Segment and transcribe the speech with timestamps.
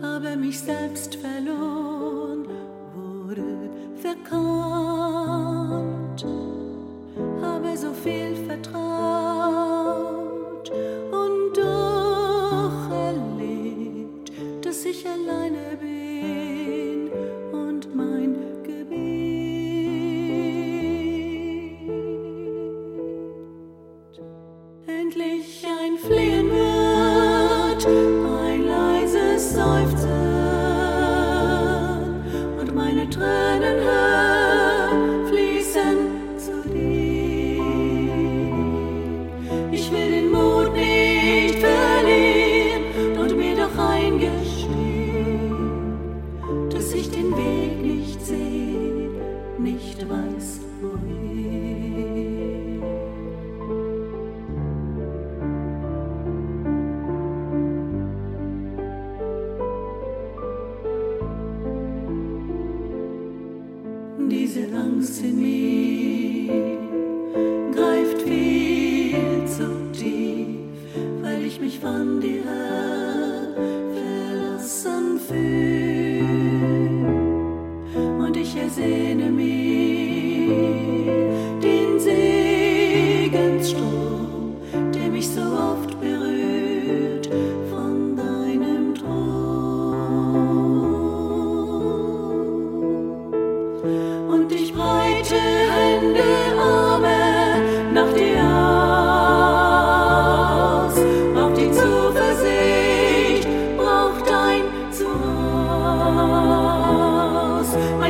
[0.00, 2.46] habe mich selbst verloren,
[2.94, 5.44] wurde verkannt,
[7.42, 8.87] habe so viel vertraut
[25.08, 30.08] endlich ein Flehen wird, ein leises Seufzen
[32.60, 33.78] und meine Tränen
[35.28, 35.96] fließen
[36.36, 37.62] zu dir.
[39.72, 44.68] Ich will den Mut nicht verlieren und mir doch eingestehen,
[46.70, 49.10] dass ich den Weg nicht sehe,
[49.58, 51.77] nicht weiß wohin.
[64.26, 66.78] Diese Angst in mir.
[67.72, 70.46] Greift viel zu tief,
[71.22, 72.77] weil ich mich von dir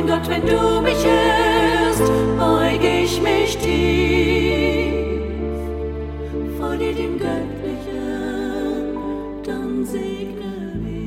[0.09, 4.95] Gott, wenn du mich hörst, beug ich mich tief
[6.57, 8.97] vor dir, dem Göttlichen,
[9.45, 11.03] dann segne mich.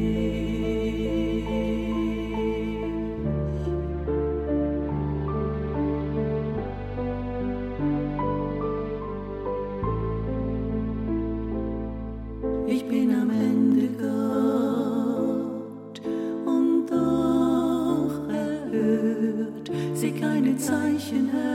[12.68, 14.31] Ich bin am Ende Gott
[21.12, 21.51] Kitchen Hut.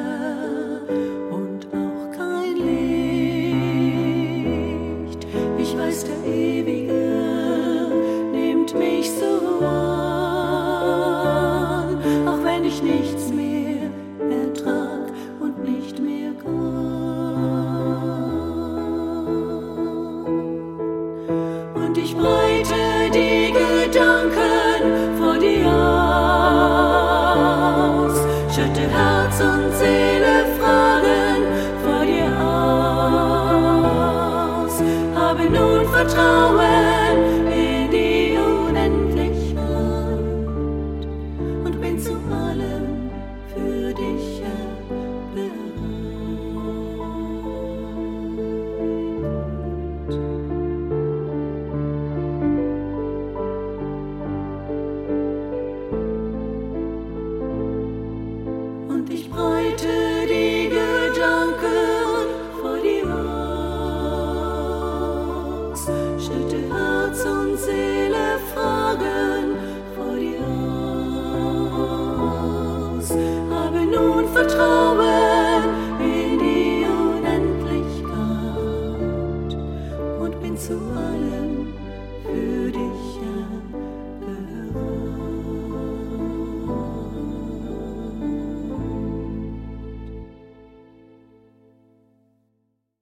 [35.37, 37.36] Glaube nun vertrauen.